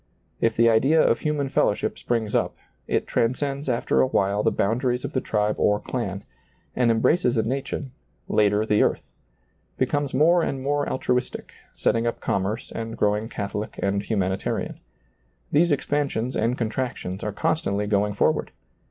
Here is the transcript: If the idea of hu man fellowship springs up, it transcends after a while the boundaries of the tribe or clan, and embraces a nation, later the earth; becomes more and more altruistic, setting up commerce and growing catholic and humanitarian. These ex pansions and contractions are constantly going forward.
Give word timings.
If 0.39 0.55
the 0.55 0.67
idea 0.67 0.99
of 0.99 1.19
hu 1.19 1.31
man 1.31 1.49
fellowship 1.49 1.99
springs 1.99 2.33
up, 2.33 2.55
it 2.87 3.05
transcends 3.05 3.69
after 3.69 4.01
a 4.01 4.07
while 4.07 4.41
the 4.41 4.49
boundaries 4.49 5.05
of 5.05 5.13
the 5.13 5.21
tribe 5.21 5.59
or 5.59 5.79
clan, 5.79 6.23
and 6.75 6.89
embraces 6.89 7.37
a 7.37 7.43
nation, 7.43 7.91
later 8.27 8.65
the 8.65 8.81
earth; 8.81 9.03
becomes 9.77 10.11
more 10.11 10.41
and 10.41 10.63
more 10.63 10.89
altruistic, 10.89 11.53
setting 11.75 12.07
up 12.07 12.19
commerce 12.19 12.71
and 12.73 12.97
growing 12.97 13.29
catholic 13.29 13.79
and 13.83 14.01
humanitarian. 14.01 14.79
These 15.51 15.71
ex 15.71 15.85
pansions 15.85 16.35
and 16.35 16.57
contractions 16.57 17.23
are 17.23 17.31
constantly 17.31 17.85
going 17.85 18.13
forward. 18.15 18.49